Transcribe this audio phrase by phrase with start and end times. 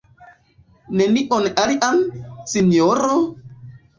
[1.01, 2.01] Nenion alian,
[2.53, 3.21] sinjoro?